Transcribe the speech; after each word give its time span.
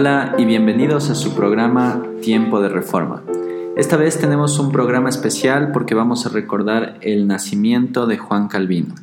Hola 0.00 0.34
y 0.38 0.46
bienvenidos 0.46 1.10
a 1.10 1.14
su 1.14 1.34
programa 1.34 2.02
Tiempo 2.22 2.62
de 2.62 2.70
Reforma. 2.70 3.22
Esta 3.76 3.98
vez 3.98 4.18
tenemos 4.18 4.58
un 4.58 4.72
programa 4.72 5.10
especial 5.10 5.72
porque 5.72 5.94
vamos 5.94 6.24
a 6.24 6.30
recordar 6.30 6.96
el 7.02 7.26
nacimiento 7.26 8.06
de 8.06 8.16
Juan 8.16 8.48
Calvino. 8.48 8.94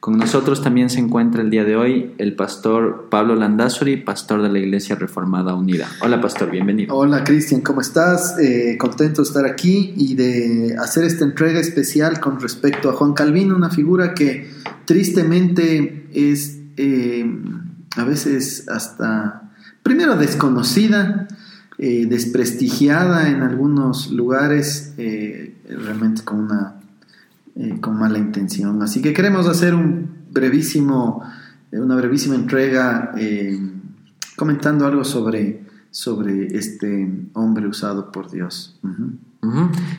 Con 0.00 0.16
nosotros 0.16 0.62
también 0.62 0.88
se 0.88 1.00
encuentra 1.00 1.42
el 1.42 1.50
día 1.50 1.64
de 1.64 1.76
hoy 1.76 2.14
el 2.16 2.34
pastor 2.34 3.08
Pablo 3.10 3.34
Landazuri, 3.34 3.98
pastor 3.98 4.40
de 4.40 4.48
la 4.48 4.58
Iglesia 4.58 4.96
Reformada 4.96 5.54
Unida. 5.54 5.86
Hola 6.00 6.18
pastor, 6.18 6.50
bienvenido. 6.50 6.96
Hola 6.96 7.24
Cristian, 7.24 7.60
¿cómo 7.60 7.82
estás? 7.82 8.38
Eh, 8.38 8.78
contento 8.78 9.20
de 9.20 9.28
estar 9.28 9.44
aquí 9.44 9.92
y 9.98 10.14
de 10.14 10.76
hacer 10.78 11.04
esta 11.04 11.26
entrega 11.26 11.60
especial 11.60 12.20
con 12.20 12.40
respecto 12.40 12.88
a 12.88 12.94
Juan 12.94 13.12
Calvino, 13.12 13.54
una 13.54 13.68
figura 13.68 14.14
que 14.14 14.50
tristemente 14.86 16.08
es 16.14 16.58
eh, 16.78 17.30
a 17.98 18.04
veces 18.04 18.66
hasta 18.70 19.42
primero 19.88 20.16
desconocida, 20.16 21.26
eh, 21.78 22.04
desprestigiada 22.06 23.30
en 23.30 23.40
algunos 23.40 24.10
lugares, 24.10 24.92
eh, 24.98 25.54
realmente 25.66 26.22
con 26.24 26.40
una 26.40 26.74
eh, 27.56 27.78
con 27.80 27.98
mala 27.98 28.18
intención. 28.18 28.82
Así 28.82 29.00
que 29.00 29.14
queremos 29.14 29.48
hacer 29.48 29.74
un 29.74 30.10
brevísimo, 30.30 31.22
una 31.72 31.96
brevísima 31.96 32.34
entrega 32.34 33.14
comentando 34.36 34.86
algo 34.86 35.04
sobre, 35.04 35.64
sobre 35.90 36.48
este 36.58 37.10
hombre 37.32 37.66
usado 37.66 38.12
por 38.12 38.30
Dios. 38.30 38.78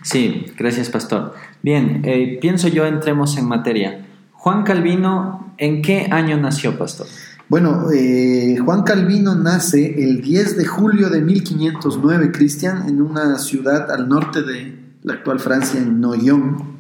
Sí, 0.04 0.46
gracias 0.56 0.90
Pastor. 0.90 1.34
Bien, 1.64 2.04
pienso 2.40 2.68
yo 2.68 2.86
entremos 2.86 3.38
en 3.38 3.48
materia. 3.48 4.06
Juan 4.34 4.64
Calvino, 4.64 5.54
¿en 5.58 5.82
qué 5.82 6.08
año 6.12 6.38
nació, 6.38 6.78
Pastor? 6.78 7.08
Bueno, 7.50 7.88
eh, 7.92 8.58
Juan 8.64 8.84
Calvino 8.84 9.34
nace 9.34 10.04
el 10.04 10.22
10 10.22 10.56
de 10.56 10.66
julio 10.66 11.10
de 11.10 11.20
1509, 11.20 12.32
Cristian, 12.32 12.88
en 12.88 13.02
una 13.02 13.40
ciudad 13.40 13.90
al 13.90 14.08
norte 14.08 14.44
de 14.44 14.78
la 15.02 15.14
actual 15.14 15.40
Francia, 15.40 15.80
en 15.82 16.00
Noyon. 16.00 16.78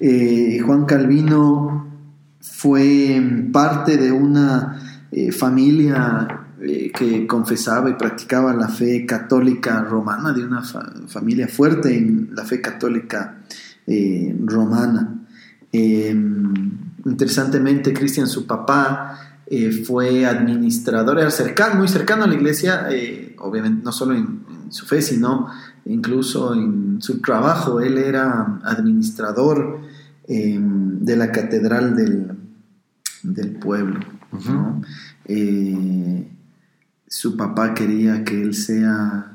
Eh, 0.00 0.58
Juan 0.66 0.84
Calvino 0.84 1.86
fue 2.40 3.22
parte 3.52 3.96
de 3.96 4.10
una 4.10 5.06
eh, 5.12 5.30
familia 5.30 6.42
que 6.58 7.28
confesaba 7.28 7.88
y 7.88 7.94
practicaba 7.94 8.52
la 8.52 8.66
fe 8.66 9.06
católica 9.06 9.80
romana, 9.82 10.32
de 10.32 10.44
una 10.44 10.64
familia 11.06 11.46
fuerte 11.46 11.96
en 11.96 12.30
la 12.32 12.44
fe 12.44 12.60
católica 12.60 13.42
romana. 14.44 15.20
interesantemente, 17.04 17.92
Cristian, 17.92 18.26
su 18.26 18.44
papá, 18.46 19.25
eh, 19.48 19.70
fue 19.70 20.26
administrador, 20.26 21.20
era 21.20 21.30
cercano, 21.30 21.76
muy 21.76 21.88
cercano 21.88 22.24
a 22.24 22.26
la 22.26 22.34
iglesia, 22.34 22.88
eh, 22.90 23.36
obviamente 23.38 23.84
no 23.84 23.92
solo 23.92 24.14
en, 24.14 24.44
su 24.70 24.84
fe, 24.84 25.00
sino 25.00 25.46
incluso 25.84 26.52
en 26.52 27.00
su 27.00 27.20
trabajo. 27.20 27.80
Él 27.80 27.98
era 27.98 28.58
administrador 28.64 29.80
em, 30.26 30.98
de 30.98 31.16
la 31.16 31.30
catedral 31.30 31.94
del, 31.94 32.32
del 33.22 33.50
pueblo. 33.52 34.00
Eh, 35.24 36.28
su 37.06 37.36
papá 37.36 37.72
quería 37.72 38.24
que 38.24 38.42
él 38.42 38.54
sea 38.54 39.32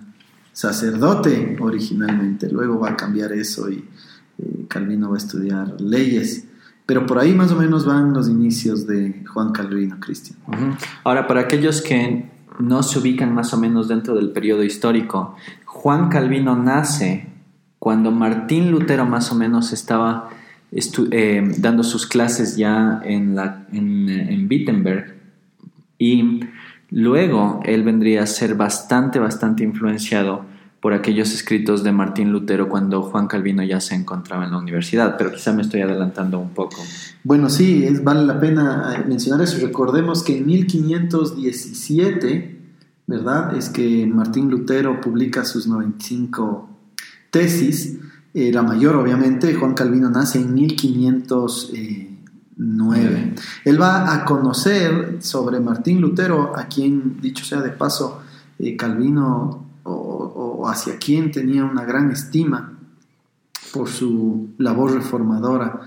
sacerdote 0.51 1.55
originalmente, 1.61 2.49
luego 2.49 2.79
va 2.79 2.89
a 2.89 2.97
cambiar 2.97 3.31
eso 3.31 3.71
y 3.71 3.87
Calvino 4.67 5.09
va 5.09 5.15
a 5.15 5.19
estudiar 5.19 5.79
leyes. 5.79 6.45
Pero 6.91 7.05
por 7.05 7.19
ahí 7.19 7.33
más 7.33 7.53
o 7.53 7.55
menos 7.55 7.85
van 7.85 8.11
los 8.11 8.27
inicios 8.27 8.85
de 8.85 9.23
Juan 9.33 9.53
Calvino, 9.53 9.97
Cristian. 10.01 10.37
Ahora, 11.05 11.25
para 11.25 11.39
aquellos 11.39 11.81
que 11.81 12.25
no 12.59 12.83
se 12.83 12.99
ubican 12.99 13.33
más 13.33 13.53
o 13.53 13.57
menos 13.57 13.87
dentro 13.87 14.13
del 14.13 14.31
periodo 14.31 14.61
histórico, 14.61 15.37
Juan 15.63 16.09
Calvino 16.09 16.57
nace 16.57 17.27
cuando 17.79 18.11
Martín 18.11 18.71
Lutero 18.71 19.05
más 19.05 19.31
o 19.31 19.35
menos 19.35 19.71
estaba 19.71 20.31
eh, 20.73 21.53
dando 21.59 21.83
sus 21.83 22.05
clases 22.05 22.57
ya 22.57 23.01
en, 23.05 23.39
en, 23.71 24.09
en 24.09 24.47
Wittenberg 24.49 25.15
y 25.97 26.41
luego 26.89 27.61
él 27.63 27.83
vendría 27.83 28.23
a 28.23 28.27
ser 28.27 28.55
bastante, 28.55 29.17
bastante 29.17 29.63
influenciado 29.63 30.43
por 30.81 30.93
aquellos 30.93 31.31
escritos 31.31 31.83
de 31.83 31.91
Martín 31.91 32.31
Lutero 32.31 32.67
cuando 32.67 33.03
Juan 33.03 33.27
Calvino 33.27 33.61
ya 33.63 33.79
se 33.79 33.93
encontraba 33.93 34.45
en 34.45 34.51
la 34.51 34.57
universidad, 34.57 35.15
pero 35.15 35.31
quizá 35.31 35.53
me 35.53 35.61
estoy 35.61 35.81
adelantando 35.81 36.39
un 36.39 36.49
poco. 36.49 36.77
Bueno, 37.23 37.51
sí, 37.51 37.85
es, 37.85 38.03
vale 38.03 38.25
la 38.25 38.39
pena 38.39 39.05
mencionar 39.07 39.43
eso. 39.43 39.59
Recordemos 39.61 40.23
que 40.23 40.39
en 40.39 40.47
1517, 40.47 42.59
¿verdad? 43.05 43.55
Es 43.55 43.69
que 43.69 44.07
Martín 44.07 44.49
Lutero 44.49 44.99
publica 44.99 45.45
sus 45.45 45.67
95 45.67 46.67
tesis, 47.29 47.99
eh, 48.33 48.51
la 48.51 48.63
mayor 48.63 48.95
obviamente, 48.95 49.53
Juan 49.53 49.75
Calvino 49.75 50.09
nace 50.09 50.39
en 50.39 50.51
1509. 50.55 53.35
Él 53.65 53.79
va 53.79 54.15
a 54.15 54.25
conocer 54.25 55.17
sobre 55.19 55.59
Martín 55.59 56.01
Lutero, 56.01 56.57
a 56.57 56.65
quien, 56.65 57.21
dicho 57.21 57.45
sea 57.45 57.61
de 57.61 57.69
paso, 57.69 58.23
eh, 58.57 58.75
Calvino 58.75 59.69
o, 60.61 60.69
hacia 60.69 60.97
quien 60.97 61.31
tenía 61.31 61.63
una 61.65 61.85
gran 61.85 62.11
estima 62.11 62.77
por 63.73 63.89
su 63.89 64.49
labor 64.57 64.93
reformadora. 64.93 65.81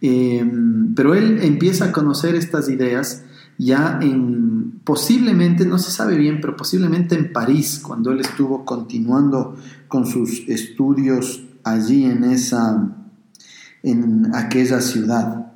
Em, 0.00 0.94
pero 0.94 1.14
él 1.14 1.40
empieza 1.42 1.86
a 1.86 1.92
conocer 1.92 2.34
estas 2.34 2.68
ideas 2.68 3.24
ya 3.58 3.98
en, 4.00 4.80
posiblemente, 4.84 5.66
no 5.66 5.78
se 5.78 5.90
sabe 5.90 6.16
bien, 6.16 6.40
pero 6.40 6.56
posiblemente 6.56 7.16
en 7.16 7.32
París, 7.32 7.80
cuando 7.82 8.12
él 8.12 8.20
estuvo 8.20 8.64
continuando 8.64 9.56
con 9.88 10.06
sus 10.06 10.48
estudios 10.48 11.42
allí 11.64 12.04
en 12.04 12.24
esa, 12.24 12.88
en 13.82 14.34
aquella 14.34 14.80
ciudad. 14.80 15.52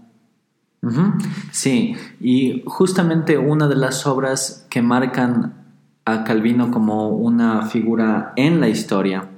Sí, 1.52 1.94
y 2.20 2.64
justamente 2.66 3.38
una 3.38 3.68
de 3.68 3.76
las 3.76 4.04
obras 4.04 4.66
que 4.68 4.82
marcan 4.82 5.61
a 6.04 6.24
Calvino 6.24 6.70
como 6.70 7.10
una 7.10 7.66
figura 7.66 8.32
en 8.36 8.60
la 8.60 8.68
historia 8.68 9.28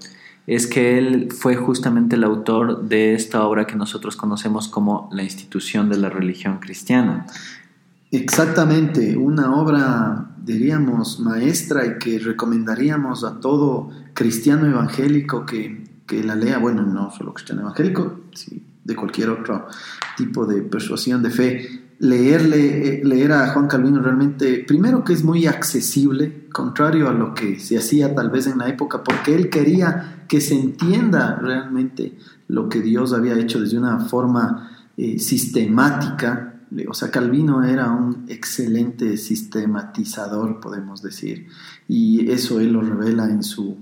es 0.47 0.67
que 0.67 0.99
él 0.99 1.33
fue 1.33 1.57
justamente 1.57 2.17
el 2.17 2.25
autor 2.25 2.83
de 2.87 3.15
esta 3.15 3.45
obra 3.45 3.67
que 3.67 3.77
nosotros 3.77 4.17
conocemos 4.17 4.69
como 4.69 5.09
la 5.13 5.23
institución 5.23 5.89
de 5.89 5.97
la 5.97 6.11
religión 6.11 6.59
cristiana. 6.59 7.27
Exactamente, 8.11 9.17
una 9.17 9.55
obra, 9.57 10.31
diríamos, 10.45 11.19
maestra 11.19 11.87
y 11.87 11.99
que 11.99 12.19
recomendaríamos 12.19 13.25
a 13.25 13.41
todo 13.41 13.91
cristiano 14.13 14.67
evangélico 14.67 15.47
que, 15.47 15.85
que 16.07 16.23
la 16.23 16.37
lea, 16.37 16.59
bueno, 16.59 16.83
no 16.83 17.11
solo 17.11 17.33
cristiano 17.33 17.63
evangélico, 17.63 18.21
de 18.85 18.95
cualquier 18.95 19.31
otro 19.31 19.67
tipo 20.17 20.45
de 20.45 20.63
persuasión 20.63 21.23
de 21.23 21.31
fe, 21.31 21.84
leerle, 22.05 22.89
eh, 22.89 23.01
leer 23.03 23.33
a 23.33 23.49
Juan 23.49 23.67
Calvino 23.67 24.01
realmente, 24.03 24.63
primero 24.67 25.03
que 25.05 25.15
es 25.15 25.25
muy 25.25 25.47
accesible, 25.47 26.49
contrario 26.53 27.09
a 27.09 27.15
lo 27.15 27.33
que 27.33 27.59
se 27.59 27.79
hacía 27.79 28.15
tal 28.15 28.29
vez 28.29 28.47
en 28.47 28.59
la 28.59 28.69
época, 28.69 29.03
porque 29.03 29.35
él 29.35 29.49
quería 29.49 30.27
que 30.29 30.43
se 30.43 30.55
entienda 30.55 31.37
realmente 31.37 32.19
lo 32.49 32.69
que 32.69 32.83
Dios 32.83 33.15
había 33.15 33.39
hecho 33.39 33.59
desde 33.59 33.79
una 33.79 34.01
forma 34.01 34.89
eh, 34.99 35.19
sistemática. 35.19 36.61
O 36.89 36.93
sea, 36.93 37.11
Calvino 37.11 37.65
era 37.65 37.91
un 37.91 38.27
excelente 38.29 39.17
sistematizador, 39.17 40.61
podemos 40.61 41.01
decir, 41.01 41.47
y 41.89 42.31
eso 42.31 42.61
él 42.61 42.75
lo 42.75 42.83
revela 42.83 43.31
en 43.31 43.43
su 43.43 43.79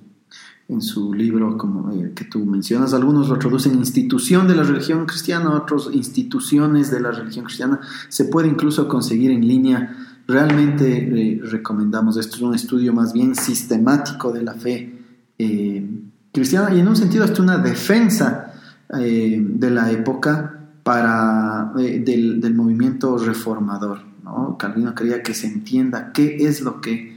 en 0.69 0.81
su 0.81 1.13
libro 1.13 1.57
como 1.59 1.91
eh, 1.93 2.13
que 2.15 2.25
tú 2.25 2.45
mencionas. 2.45 2.95
Algunos 2.95 3.29
lo 3.29 3.39
traducen 3.39 3.75
institución 3.75 4.47
de 4.49 4.55
la 4.55 4.63
religión 4.63 5.07
cristiana, 5.07 5.51
otros 5.51 5.91
instituciones 5.93 6.91
de 6.91 7.01
la 7.01 7.11
religión 7.11 7.45
cristiana. 7.45 7.81
Se 8.09 8.27
puede 8.27 8.49
incluso 8.49 8.89
conseguir 8.89 9.31
en 9.31 9.47
línea. 9.47 9.97
Realmente 10.27 10.87
eh, 11.35 11.41
recomendamos 11.43 12.17
esto. 12.17 12.37
Es 12.37 12.43
un 12.43 12.55
estudio 12.55 12.93
más 12.93 13.13
bien 13.13 13.35
sistemático 13.35 14.33
de 14.33 14.43
la 14.43 14.55
fe 14.55 14.99
eh, 15.39 15.91
cristiana 16.33 16.75
y 16.75 16.81
en 16.81 16.89
un 16.89 16.97
sentido 16.97 17.25
hasta 17.25 17.43
una 17.43 17.59
defensa 17.59 18.49
de 18.95 19.71
la 19.71 19.91
época 19.91 20.69
para, 20.83 21.73
del, 21.75 22.43
del, 22.43 22.55
movimiento 22.55 23.17
reformador. 23.17 24.01
¿no? 24.23 24.59
Calvino 24.59 24.95
quería 24.95 25.23
que 25.23 25.33
se 25.33 25.47
entienda 25.47 26.13
qué 26.13 26.37
es 26.47 26.61
lo 26.61 26.83
que 26.83 27.17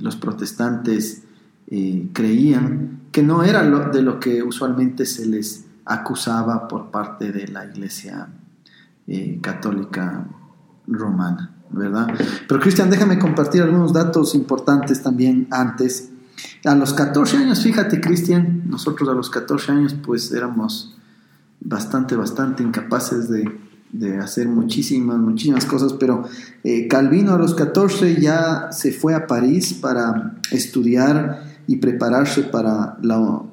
los 0.00 0.16
protestantes 0.16 1.25
creían 2.12 3.00
que 3.10 3.22
no 3.22 3.42
era 3.42 3.62
de 3.90 4.02
lo 4.02 4.20
que 4.20 4.42
usualmente 4.42 5.06
se 5.06 5.26
les 5.26 5.64
acusaba 5.84 6.68
por 6.68 6.90
parte 6.90 7.32
de 7.32 7.48
la 7.48 7.64
Iglesia 7.64 8.28
eh, 9.06 9.38
católica 9.40 10.26
romana, 10.86 11.54
¿verdad? 11.70 12.08
Pero 12.46 12.60
Cristian, 12.60 12.90
déjame 12.90 13.18
compartir 13.18 13.62
algunos 13.62 13.92
datos 13.92 14.34
importantes 14.34 15.02
también 15.02 15.48
antes. 15.50 16.10
A 16.64 16.74
los 16.74 16.92
14 16.92 17.38
años, 17.38 17.62
fíjate 17.62 18.00
Cristian, 18.00 18.64
nosotros 18.66 19.08
a 19.08 19.12
los 19.12 19.30
14 19.30 19.72
años 19.72 19.94
pues 19.94 20.30
éramos 20.32 20.96
bastante, 21.60 22.14
bastante 22.16 22.62
incapaces 22.62 23.28
de 23.28 23.66
de 23.92 24.18
hacer 24.18 24.48
muchísimas, 24.48 25.18
muchísimas 25.18 25.64
cosas, 25.64 25.94
pero 25.94 26.24
eh, 26.64 26.88
Calvino 26.88 27.32
a 27.32 27.38
los 27.38 27.54
14 27.54 28.20
ya 28.20 28.68
se 28.72 28.92
fue 28.92 29.14
a 29.14 29.26
París 29.26 29.74
para 29.74 30.34
estudiar 30.50 31.55
y 31.66 31.76
prepararse 31.76 32.42
para 32.42 32.98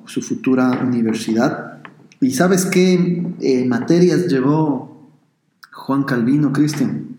su 0.05 0.21
futura 0.21 0.81
universidad. 0.83 1.81
¿Y 2.21 2.31
sabes 2.31 2.65
qué 2.65 3.25
eh, 3.39 3.65
materias 3.65 4.27
llevó 4.27 5.11
Juan 5.71 6.03
Calvino, 6.03 6.53
Cristian? 6.53 7.17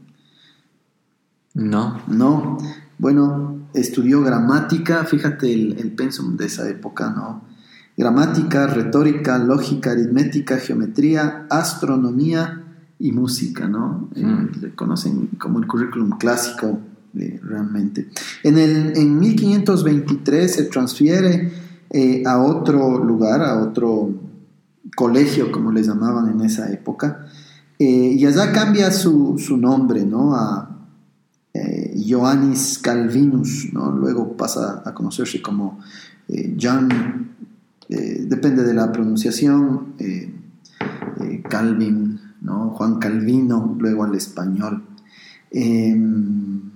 No. 1.54 2.00
No. 2.08 2.58
Bueno, 2.98 3.68
estudió 3.74 4.22
gramática, 4.22 5.04
fíjate 5.04 5.52
el, 5.52 5.78
el 5.78 5.92
pensum 5.92 6.36
de 6.36 6.46
esa 6.46 6.68
época, 6.68 7.10
¿no? 7.10 7.42
Gramática, 7.96 8.66
retórica, 8.66 9.38
lógica, 9.38 9.92
aritmética, 9.92 10.58
geometría, 10.58 11.46
astronomía, 11.50 12.64
y 12.98 13.12
música, 13.12 13.68
¿no? 13.68 14.08
Eh, 14.14 14.24
mm. 14.24 14.50
le 14.60 14.74
conocen 14.74 15.28
como 15.38 15.58
el 15.58 15.66
currículum 15.66 16.16
clásico 16.16 16.78
eh, 17.18 17.40
realmente. 17.42 18.08
En, 18.42 18.58
el, 18.58 18.96
en 18.96 19.18
1523 19.18 20.52
se 20.52 20.64
transfiere 20.64 21.52
eh, 21.90 22.22
a 22.26 22.40
otro 22.40 23.02
lugar, 23.02 23.42
a 23.42 23.62
otro 23.62 24.10
colegio, 24.96 25.52
como 25.52 25.72
les 25.72 25.86
llamaban 25.86 26.30
en 26.30 26.40
esa 26.44 26.70
época, 26.72 27.26
y 27.76 28.24
allá 28.24 28.52
cambia 28.52 28.90
su, 28.92 29.36
su 29.36 29.56
nombre, 29.56 30.06
¿no? 30.06 30.34
A 30.34 30.70
Ioannis 31.96 32.78
Calvinus, 32.78 33.68
¿no? 33.72 33.90
Luego 33.90 34.36
pasa 34.36 34.82
a 34.84 34.94
conocerse 34.94 35.42
como 35.42 35.80
John, 36.58 36.88
depende 37.88 38.62
de 38.62 38.74
la 38.74 38.90
pronunciación, 38.92 39.94
Calvin, 41.48 42.20
Juan 42.74 42.98
Calvino, 42.98 43.76
luego 43.78 44.04
al 44.04 44.14
español. 44.14 44.82
Em, 45.50 46.73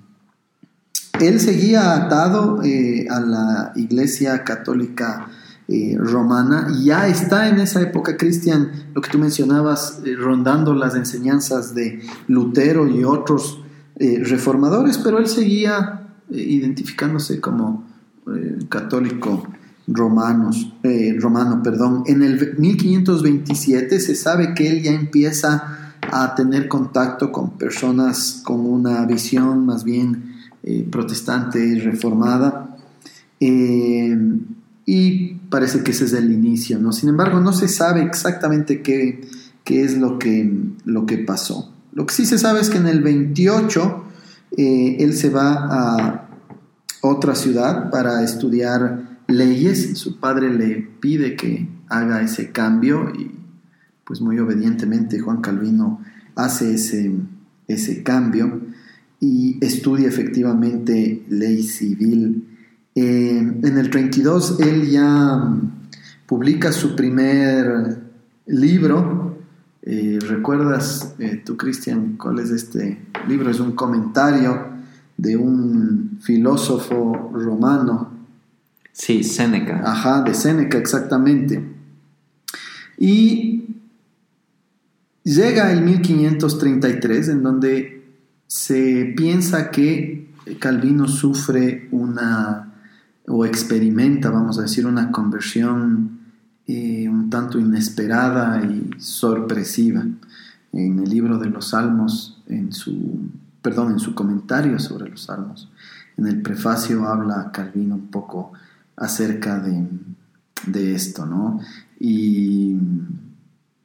él 1.20 1.40
seguía 1.40 1.94
atado 1.94 2.62
eh, 2.62 3.06
a 3.10 3.20
la 3.20 3.72
Iglesia 3.76 4.44
Católica 4.44 5.28
eh, 5.68 5.96
Romana 5.98 6.68
y 6.74 6.86
ya 6.86 7.08
está 7.08 7.48
en 7.48 7.60
esa 7.60 7.82
época, 7.82 8.16
Cristian, 8.16 8.70
lo 8.94 9.00
que 9.00 9.10
tú 9.10 9.18
mencionabas, 9.18 10.00
eh, 10.04 10.14
rondando 10.16 10.74
las 10.74 10.94
enseñanzas 10.94 11.74
de 11.74 12.02
Lutero 12.26 12.88
y 12.88 13.04
otros 13.04 13.62
reformadores, 14.00 14.96
pero 14.96 15.18
él 15.18 15.26
seguía 15.26 16.14
identificándose 16.30 17.40
como 17.40 17.84
católico 18.68 19.42
romanos, 19.88 20.72
eh, 20.82 21.16
romano. 21.18 21.62
Perdón. 21.62 22.04
En 22.06 22.22
el 22.22 22.56
1527 22.58 23.98
se 24.00 24.14
sabe 24.14 24.54
que 24.54 24.68
él 24.68 24.82
ya 24.82 24.92
empieza 24.92 25.94
a 26.00 26.34
tener 26.34 26.68
contacto 26.68 27.32
con 27.32 27.58
personas 27.58 28.42
con 28.44 28.60
una 28.60 29.04
visión 29.04 29.66
más 29.66 29.84
bien 29.84 30.27
eh, 30.62 30.86
protestante 30.90 31.64
y 31.64 31.78
reformada. 31.80 32.76
Eh, 33.40 34.16
y 34.86 35.34
parece 35.50 35.82
que 35.82 35.90
ese 35.90 36.06
es 36.06 36.12
el 36.14 36.32
inicio, 36.32 36.78
¿no? 36.78 36.92
Sin 36.92 37.08
embargo, 37.08 37.40
no 37.40 37.52
se 37.52 37.68
sabe 37.68 38.02
exactamente 38.02 38.82
qué, 38.82 39.20
qué 39.64 39.84
es 39.84 39.98
lo 39.98 40.18
que, 40.18 40.50
lo 40.84 41.06
que 41.06 41.18
pasó. 41.18 41.72
Lo 41.92 42.06
que 42.06 42.14
sí 42.14 42.26
se 42.26 42.38
sabe 42.38 42.60
es 42.60 42.70
que 42.70 42.78
en 42.78 42.86
el 42.86 43.02
28 43.02 44.04
él 44.56 45.12
se 45.14 45.28
va 45.28 45.52
a 45.70 46.28
otra 47.02 47.34
ciudad 47.34 47.90
para 47.90 48.22
estudiar 48.24 49.18
leyes, 49.26 49.98
su 49.98 50.18
padre 50.18 50.52
le 50.52 50.88
pide 51.00 51.36
que 51.36 51.68
haga 51.88 52.22
ese 52.22 52.50
cambio 52.50 53.12
y 53.16 53.30
pues 54.04 54.20
muy 54.20 54.38
obedientemente 54.38 55.20
Juan 55.20 55.42
Calvino 55.42 56.00
hace 56.34 56.74
ese, 56.74 57.12
ese 57.68 58.02
cambio 58.02 58.62
y 59.20 59.64
estudia 59.64 60.08
efectivamente 60.08 61.24
ley 61.28 61.62
civil. 61.62 62.44
Eh, 62.94 63.38
en 63.38 63.78
el 63.78 63.90
32 63.90 64.60
él 64.60 64.90
ya 64.90 65.36
mm, 65.36 65.72
publica 66.26 66.72
su 66.72 66.94
primer 66.96 67.98
libro. 68.46 69.38
Eh, 69.82 70.18
¿Recuerdas 70.26 71.14
eh, 71.18 71.42
tú, 71.44 71.56
Cristian, 71.56 72.16
cuál 72.16 72.38
es 72.38 72.50
este 72.50 73.00
libro? 73.28 73.50
Es 73.50 73.60
un 73.60 73.72
comentario 73.72 74.68
de 75.16 75.36
un 75.36 76.18
filósofo 76.20 77.30
romano 77.32 78.18
Sí, 78.98 79.22
Séneca. 79.22 79.80
Ajá, 79.84 80.22
de 80.22 80.34
Séneca, 80.34 80.76
exactamente. 80.76 81.64
Y 82.98 83.76
llega 85.22 85.70
el 85.72 85.82
1533 85.82 87.28
en 87.28 87.42
donde 87.44 87.97
se 88.48 89.12
piensa 89.16 89.70
que 89.70 90.32
Calvino 90.58 91.06
sufre 91.06 91.88
una, 91.92 92.72
o 93.26 93.44
experimenta, 93.44 94.30
vamos 94.30 94.58
a 94.58 94.62
decir, 94.62 94.86
una 94.86 95.12
conversión 95.12 96.18
eh, 96.66 97.08
un 97.08 97.30
tanto 97.30 97.58
inesperada 97.58 98.62
y 98.62 98.90
sorpresiva. 98.98 100.04
En 100.72 100.98
el 100.98 101.08
libro 101.08 101.38
de 101.38 101.48
los 101.48 101.68
Salmos, 101.68 102.42
en 102.46 102.72
su, 102.72 103.30
perdón, 103.62 103.92
en 103.92 103.98
su 103.98 104.14
comentario 104.14 104.78
sobre 104.78 105.10
los 105.10 105.22
Salmos, 105.22 105.70
en 106.18 106.26
el 106.26 106.42
prefacio 106.42 107.06
habla 107.06 107.50
Calvino 107.52 107.94
un 107.94 108.08
poco 108.08 108.52
acerca 108.96 109.60
de, 109.60 110.94
esto, 110.94 111.24
¿no? 111.24 111.60
Y, 112.00 112.76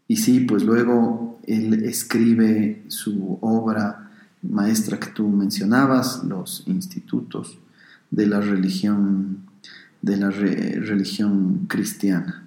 y, 0.08 0.16
sí, 0.18 0.42
pues 0.42 0.64
luego 0.64 1.40
él 1.48 1.86
escribe 1.86 2.84
su 2.88 3.38
obra 3.40 4.03
maestra 4.44 5.00
que 5.00 5.08
tú 5.08 5.28
mencionabas, 5.30 6.24
los 6.24 6.64
institutos 6.68 7.58
de 8.12 8.28
la 8.28 8.40
religión 8.40 9.40
de 10.04 10.18
la 10.18 10.30
religión 10.30 11.66
cristiana. 11.68 12.44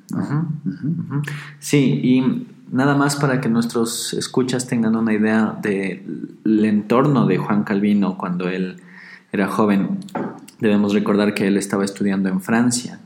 Sí, 1.58 2.00
y 2.04 2.46
nada 2.70 2.94
más 2.94 3.16
para 3.16 3.40
que 3.40 3.48
nuestros 3.48 4.12
escuchas 4.12 4.66
tengan 4.68 4.94
una 4.94 5.14
idea 5.14 5.58
del 5.62 6.64
entorno 6.64 7.26
de 7.26 7.38
Juan 7.38 7.64
Calvino 7.64 8.18
cuando 8.18 8.48
él 8.50 8.76
era 9.32 9.48
joven. 9.48 10.00
Debemos 10.60 10.92
recordar 10.92 11.32
que 11.32 11.46
él 11.46 11.56
estaba 11.56 11.84
estudiando 11.84 12.28
en 12.28 12.42
Francia 12.42 13.00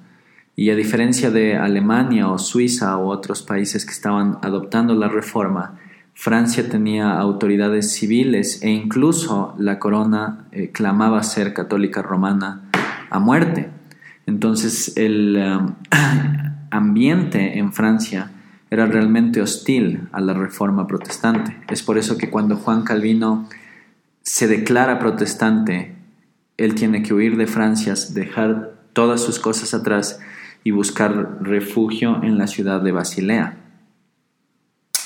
y 0.57 0.71
a 0.71 0.75
diferencia 0.75 1.31
de 1.31 1.57
Alemania 1.57 2.29
o 2.29 2.37
Suiza 2.37 2.99
u 2.99 3.09
otros 3.09 3.43
países 3.43 3.87
que 3.87 3.93
estaban 3.93 4.39
adoptando 4.43 4.95
la 4.95 5.09
reforma, 5.09 5.77
Francia 6.23 6.69
tenía 6.69 7.19
autoridades 7.19 7.95
civiles 7.95 8.63
e 8.63 8.69
incluso 8.69 9.55
la 9.57 9.79
corona 9.79 10.45
eh, 10.53 10.69
clamaba 10.71 11.23
ser 11.23 11.55
católica 11.55 12.03
romana 12.03 12.69
a 13.09 13.19
muerte. 13.19 13.71
Entonces 14.27 14.99
el 14.99 15.39
um, 15.39 15.77
ambiente 16.71 17.59
en 17.59 17.73
Francia 17.73 18.33
era 18.69 18.85
realmente 18.85 19.41
hostil 19.41 20.09
a 20.13 20.21
la 20.21 20.35
reforma 20.35 20.87
protestante. 20.87 21.57
Es 21.71 21.83
por 21.83 21.97
eso 21.97 22.19
que 22.19 22.29
cuando 22.29 22.57
Juan 22.57 22.83
Calvino 22.83 23.49
se 24.21 24.47
declara 24.47 24.99
protestante 24.99 25.97
él 26.59 26.75
tiene 26.75 27.03
que 27.03 27.15
huir 27.15 27.39
de 27.39 27.47
Francia, 27.47 27.95
dejar 28.11 28.75
todas 28.93 29.23
sus 29.23 29.39
cosas 29.39 29.73
atrás 29.73 30.21
y 30.65 30.71
buscar 30.71 31.39
refugio 31.41 32.23
en 32.23 32.37
la 32.37 32.47
ciudad 32.47 32.83
de 32.83 32.93
Basilea. 32.93 33.57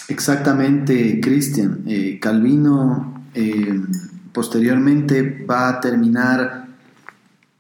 Exactamente, 0.08 1.20
Cristian. 1.20 1.82
Eh, 1.87 2.18
Calvino 2.20 3.25
eh, 3.34 3.80
posteriormente 4.32 5.44
va 5.49 5.68
a 5.68 5.80
terminar 5.80 6.68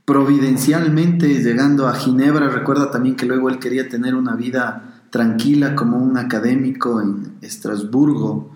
providencialmente 0.04 1.42
llegando 1.42 1.88
a 1.88 1.94
Ginebra. 1.94 2.48
Recuerda 2.48 2.90
también 2.90 3.16
que 3.16 3.26
luego 3.26 3.48
él 3.48 3.58
quería 3.58 3.88
tener 3.88 4.14
una 4.14 4.34
vida 4.34 5.00
tranquila 5.10 5.74
como 5.74 5.96
un 5.96 6.18
académico 6.18 7.00
en 7.00 7.34
Estrasburgo 7.40 8.50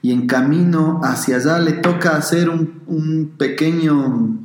y 0.00 0.12
en 0.12 0.26
camino 0.26 1.00
hacia 1.02 1.36
allá 1.36 1.58
le 1.58 1.72
toca 1.72 2.16
hacer 2.16 2.48
un, 2.48 3.32
pequeño 3.36 4.38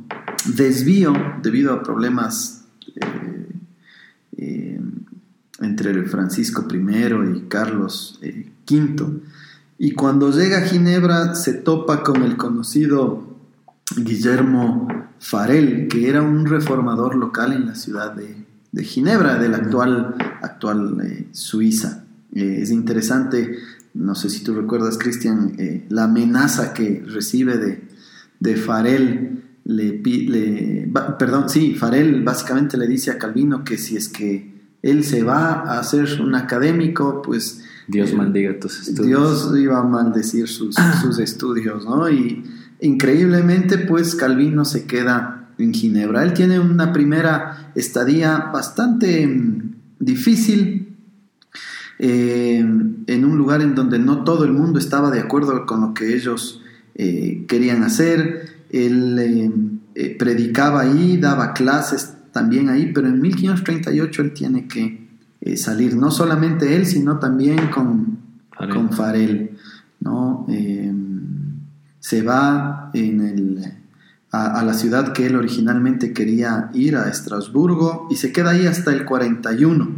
desvío 0.56 1.12
debido 1.42 1.72
a 1.72 1.82
problemas 1.82 2.64
eh, 4.36 4.80
eh, 5.60 5.64
entre 5.64 6.04
Francisco 6.04 6.66
I 6.70 7.36
y 7.36 7.40
Carlos 7.48 8.18
V. 8.22 8.28
Eh, 8.28 9.20
y 9.78 9.92
cuando 9.92 10.30
llega 10.30 10.58
a 10.58 10.62
Ginebra 10.62 11.34
se 11.34 11.54
topa 11.54 12.02
con 12.02 12.22
el 12.22 12.36
conocido 12.36 13.38
Guillermo 13.96 14.88
Farel, 15.18 15.88
que 15.88 16.08
era 16.08 16.22
un 16.22 16.46
reformador 16.46 17.14
local 17.16 17.52
en 17.52 17.66
la 17.66 17.74
ciudad 17.74 18.14
de, 18.14 18.84
Ginebra, 18.84 19.36
de 19.36 19.48
la 19.48 19.56
actual, 19.56 20.14
actual 20.42 21.26
Suiza. 21.32 22.04
es 22.32 22.70
interesante, 22.70 23.58
no 23.94 24.14
sé 24.14 24.28
si 24.28 24.44
tú 24.44 24.54
recuerdas, 24.54 24.98
Cristian, 24.98 25.56
la 25.88 26.04
amenaza 26.04 26.74
que 26.74 27.02
recibe 27.06 27.56
de, 27.56 27.82
de 28.38 28.56
Farel 28.56 29.40
le, 29.64 29.92
perdón, 31.18 31.48
sí, 31.48 31.74
Farel 31.74 32.22
básicamente 32.22 32.76
le 32.76 32.86
dice 32.86 33.10
a 33.10 33.18
Calvino 33.18 33.64
que 33.64 33.78
si 33.78 33.96
es 33.96 34.08
que 34.08 34.59
él 34.82 35.04
se 35.04 35.22
va 35.22 35.60
a 35.60 35.78
hacer 35.78 36.20
un 36.20 36.34
académico, 36.34 37.22
pues 37.22 37.62
Dios 37.86 38.14
maldiga 38.14 38.58
tus 38.58 38.88
estudios. 38.88 39.52
Dios 39.52 39.60
iba 39.60 39.78
a 39.78 39.82
maldecir 39.82 40.48
sus, 40.48 40.76
sus 41.02 41.18
estudios, 41.18 41.84
¿no? 41.84 42.08
Y 42.08 42.44
increíblemente, 42.80 43.78
pues 43.78 44.14
Calvino 44.14 44.64
se 44.64 44.86
queda 44.86 45.50
en 45.58 45.74
Ginebra. 45.74 46.22
Él 46.22 46.32
tiene 46.32 46.58
una 46.58 46.92
primera 46.92 47.72
estadía 47.74 48.50
bastante 48.52 49.26
mm, 49.26 49.74
difícil 49.98 50.96
eh, 51.98 52.58
en 52.58 53.24
un 53.24 53.36
lugar 53.36 53.60
en 53.60 53.74
donde 53.74 53.98
no 53.98 54.24
todo 54.24 54.44
el 54.44 54.52
mundo 54.52 54.78
estaba 54.78 55.10
de 55.10 55.20
acuerdo 55.20 55.66
con 55.66 55.82
lo 55.82 55.92
que 55.92 56.14
ellos 56.14 56.62
eh, 56.94 57.44
querían 57.46 57.82
hacer. 57.82 58.48
Él 58.70 59.52
eh, 59.94 60.16
predicaba 60.18 60.80
ahí, 60.80 61.18
daba 61.18 61.52
clases 61.52 62.14
también 62.32 62.68
ahí, 62.68 62.92
pero 62.92 63.08
en 63.08 63.20
1538 63.20 64.22
él 64.22 64.32
tiene 64.32 64.68
que 64.68 65.08
salir, 65.56 65.96
no 65.96 66.10
solamente 66.10 66.76
él, 66.76 66.86
sino 66.86 67.18
también 67.18 67.68
con 67.68 68.18
Farel. 68.50 68.74
Con 68.74 68.92
Farel 68.92 69.50
¿no? 70.00 70.46
se 71.98 72.22
va 72.22 72.90
en 72.92 73.20
el 73.20 73.80
a, 74.32 74.62
la 74.62 74.74
ciudad 74.74 75.12
que 75.12 75.26
él 75.26 75.36
originalmente 75.36 76.12
quería 76.12 76.70
ir, 76.72 76.96
a 76.96 77.08
Estrasburgo, 77.08 78.06
y 78.10 78.16
se 78.16 78.32
queda 78.32 78.50
ahí 78.50 78.66
hasta 78.66 78.92
el 78.92 79.04
41. 79.04 79.90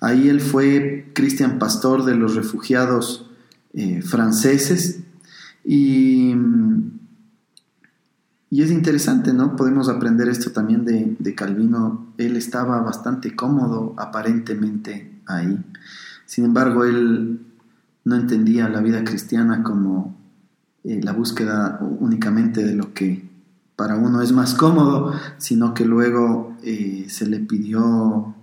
Ahí 0.00 0.28
él 0.28 0.40
fue 0.40 1.10
Cristian 1.14 1.58
Pastor 1.58 2.04
de 2.04 2.16
los 2.16 2.34
refugiados 2.34 3.30
eh, 3.72 4.02
franceses 4.02 5.00
y, 5.64 6.34
y, 8.50 8.62
es 8.62 8.70
interesante, 8.70 9.32
¿no? 9.32 9.56
Podemos 9.56 9.88
aprender 9.88 10.28
esto 10.28 10.50
también 10.50 10.84
de, 10.84 11.16
de, 11.18 11.34
Calvino. 11.34 12.12
Él 12.18 12.36
estaba 12.36 12.80
bastante 12.80 13.34
cómodo 13.34 13.94
aparentemente 13.96 15.20
ahí. 15.26 15.58
Sin 16.26 16.44
embargo, 16.44 16.84
él 16.84 17.40
no 18.04 18.14
entendía 18.14 18.68
la 18.68 18.80
vida 18.80 19.04
cristiana 19.04 19.62
como 19.62 20.16
eh, 20.84 21.00
la 21.02 21.12
búsqueda 21.12 21.80
únicamente 21.80 22.64
de 22.64 22.76
lo 22.76 22.94
que 22.94 23.28
para 23.74 23.96
uno 23.96 24.22
es 24.22 24.30
más 24.30 24.54
cómodo, 24.54 25.12
sino 25.36 25.74
que 25.74 25.84
luego 25.84 26.56
eh, 26.62 27.06
se 27.08 27.26
le 27.26 27.40
pidió 27.40 28.34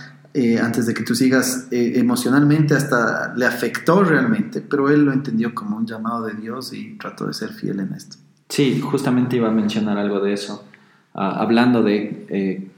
antes 0.63 0.87
de 0.87 0.95
que 0.95 1.03
tú 1.03 1.17
sigas, 1.17 1.67
emocionalmente 1.71 2.75
hasta 2.75 3.35
le 3.35 3.47
afectó 3.47 4.05
realmente, 4.05 4.61
pero 4.61 4.91
él 4.91 5.05
lo 5.05 5.13
entendió 5.13 5.53
como 5.55 5.77
un 5.77 5.87
llamado 5.87 6.27
de 6.27 6.35
Dios 6.35 6.73
y 6.73 6.97
trató 6.99 7.27
de 7.27 7.33
ser 7.33 7.53
fiel 7.53 7.81
en 7.81 7.95
esto. 7.95 8.17
Sí, 8.49 8.81
justamente 8.81 9.37
iba 9.37 9.49
a 9.49 9.53
mencionar 9.53 9.97
algo 9.97 10.21
de 10.21 10.35
eso. 10.35 10.65
Ah, 11.15 11.41
hablando 11.41 11.83
de 11.83 12.27
eh, 12.29 12.71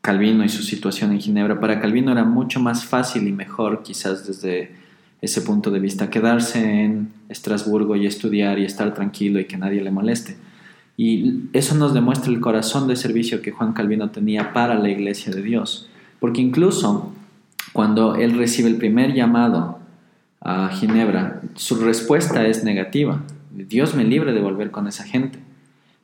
Calvino 0.00 0.44
y 0.44 0.48
su 0.48 0.62
situación 0.62 1.10
en 1.12 1.20
Ginebra, 1.20 1.58
para 1.58 1.80
Calvino 1.80 2.12
era 2.12 2.24
mucho 2.24 2.60
más 2.60 2.84
fácil 2.84 3.26
y 3.26 3.32
mejor, 3.32 3.82
quizás 3.82 4.26
desde 4.26 4.83
ese 5.24 5.42
punto 5.42 5.70
de 5.70 5.80
vista, 5.80 6.10
quedarse 6.10 6.82
en 6.84 7.12
Estrasburgo 7.28 7.96
y 7.96 8.06
estudiar 8.06 8.58
y 8.58 8.64
estar 8.64 8.94
tranquilo 8.94 9.40
y 9.40 9.46
que 9.46 9.56
nadie 9.56 9.82
le 9.82 9.90
moleste. 9.90 10.36
Y 10.96 11.48
eso 11.52 11.74
nos 11.74 11.92
demuestra 11.92 12.30
el 12.30 12.40
corazón 12.40 12.86
de 12.86 12.96
servicio 12.96 13.42
que 13.42 13.50
Juan 13.50 13.72
Calvino 13.72 14.10
tenía 14.10 14.52
para 14.52 14.76
la 14.76 14.88
iglesia 14.88 15.32
de 15.32 15.42
Dios. 15.42 15.88
Porque 16.20 16.40
incluso 16.40 17.12
cuando 17.72 18.14
él 18.14 18.38
recibe 18.38 18.68
el 18.68 18.76
primer 18.76 19.12
llamado 19.12 19.80
a 20.40 20.68
Ginebra, 20.68 21.40
su 21.54 21.76
respuesta 21.76 22.46
es 22.46 22.62
negativa. 22.62 23.22
Dios 23.50 23.94
me 23.94 24.04
libre 24.04 24.32
de 24.32 24.40
volver 24.40 24.70
con 24.70 24.86
esa 24.86 25.04
gente. 25.04 25.38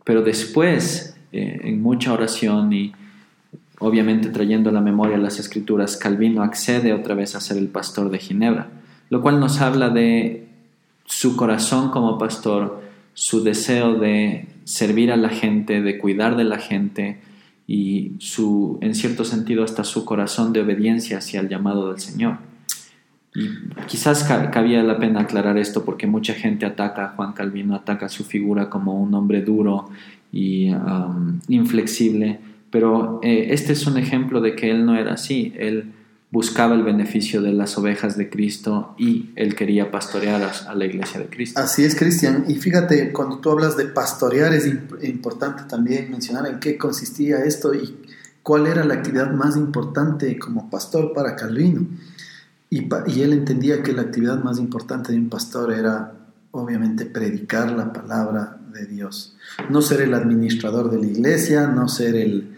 Pero 0.05 0.23
después, 0.23 1.17
eh, 1.33 1.61
en 1.65 1.83
mucha 1.83 2.13
oración 2.13 2.73
y 2.73 2.93
obviamente 3.79 4.29
trayendo 4.29 4.71
a 4.71 4.73
la 4.73 4.81
memoria 4.81 5.19
las 5.19 5.39
escrituras, 5.39 5.97
Calvino 5.97 6.43
accede 6.43 6.93
otra 6.93 7.15
vez 7.15 7.35
a 7.35 7.41
ser 7.41 7.57
el 7.57 7.69
pastor 7.69 8.11
de 8.11 8.19
Ginebra, 8.19 8.69
lo 9.11 9.21
cual 9.21 9.39
nos 9.41 9.61
habla 9.61 9.91
de 9.91 10.49
su 11.05 11.37
corazón 11.37 11.91
como 11.91 12.17
pastor, 12.17 12.81
su 13.13 13.43
deseo 13.43 13.95
de 13.95 14.47
servir 14.65 15.11
a 15.11 15.17
la 15.17 15.29
gente, 15.29 15.83
de 15.83 15.99
cuidar 15.99 16.37
de 16.37 16.45
la 16.45 16.59
gente 16.59 17.21
y 17.67 18.13
su, 18.19 18.79
en 18.81 18.95
cierto 18.95 19.25
sentido, 19.25 19.65
hasta 19.65 19.85
su 19.85 20.05
corazón 20.05 20.53
de 20.53 20.61
obediencia 20.61 21.19
hacia 21.19 21.41
el 21.41 21.49
llamado 21.49 21.89
del 21.89 22.01
Señor. 22.01 22.39
Y 23.35 23.49
quizás 23.87 24.25
cabía 24.25 24.83
la 24.83 24.99
pena 24.99 25.21
aclarar 25.21 25.59
esto 25.59 25.85
porque 25.85 26.07
mucha 26.07 26.35
gente 26.35 26.67
ataca 26.67 27.05
a 27.05 27.09
Juan 27.11 27.33
Calvino, 27.33 27.75
ataca 27.75 28.09
su 28.09 28.25
figura 28.25 28.71
como 28.71 29.01
un 29.01 29.13
hombre 29.15 29.43
duro 29.43 29.91
y 30.33 30.71
um, 30.73 31.41
inflexible, 31.49 32.39
pero 32.71 33.21
eh, 33.23 33.49
este 33.51 33.73
es 33.73 33.87
un 33.87 33.99
ejemplo 33.99 34.41
de 34.41 34.55
que 34.55 34.71
él 34.71 34.87
no 34.87 34.97
era 34.97 35.15
así, 35.15 35.53
él 35.57 35.93
buscaba 36.31 36.75
el 36.75 36.85
beneficio 36.85 37.43
de 37.43 37.53
las 37.53 37.77
ovejas 37.77 38.17
de 38.17 38.31
Cristo 38.31 38.95
y 38.97 39.31
él 39.35 39.57
quería 39.57 39.91
pastorear 39.91 40.51
a, 40.67 40.75
la 40.75 40.85
iglesia 40.85 41.19
de 41.21 41.27
Cristo. 41.27 41.61
Así 41.61 41.85
es, 41.85 41.97
Cristian. 41.97 42.45
Y 42.49 42.55
fíjate, 42.55 43.13
cuando 43.13 43.39
tú 43.39 43.51
hablas 43.51 43.77
de 43.77 43.87
pastorear 43.87 44.55
es 44.55 44.67
importante 45.03 45.65
también 45.69 46.11
mencionar 46.11 46.47
en 46.47 46.61
qué 46.61 46.79
consistía 46.79 47.39
esto 47.45 47.75
y 47.75 47.97
cuál 48.43 48.67
era 48.67 48.85
la 48.85 48.95
actividad 48.95 49.33
más 49.33 49.57
importante 49.57 50.39
como 50.39 50.71
pastor 50.71 51.13
para 51.13 51.37
Calvino. 51.37 51.87
Y, 52.71 52.89
él 53.21 53.33
entendía 53.33 53.83
que 53.83 53.93
la 53.93 54.03
actividad 54.03 54.43
más 54.43 54.59
importante 54.59 55.13
de 55.13 55.19
un 55.19 55.29
pastor 55.29 55.73
era 55.73 56.13
obviamente 56.53 57.05
predicar 57.05 57.73
la 57.73 57.93
palabra 57.93 58.59
de 58.73 58.87
Dios. 58.87 59.37
No 59.69 59.83
ser 59.83 60.03
el 60.03 60.15
administrador 60.15 60.91
de 60.91 60.99
la 60.99 61.07
iglesia, 61.07 61.67
no 61.67 61.89
ser 61.89 62.15
el, 62.15 62.55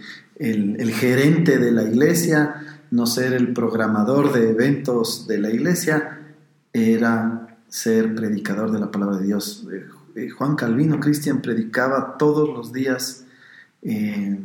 gerente 0.92 1.58
de 1.58 1.72
la 1.72 1.84
iglesia, 1.84 2.71
no 2.92 3.06
ser 3.06 3.32
el 3.32 3.52
programador 3.52 4.32
de 4.32 4.50
eventos 4.50 5.26
de 5.26 5.38
la 5.38 5.50
iglesia, 5.50 6.20
era 6.72 7.58
ser 7.68 8.14
predicador 8.14 8.70
de 8.70 8.78
la 8.78 8.90
palabra 8.90 9.16
de 9.16 9.24
Dios. 9.24 9.66
Eh, 9.72 9.86
eh, 10.14 10.28
Juan 10.28 10.56
Calvino, 10.56 11.00
Cristian, 11.00 11.40
predicaba 11.40 12.16
todos 12.18 12.48
los 12.48 12.72
días 12.72 13.24
eh, 13.80 14.38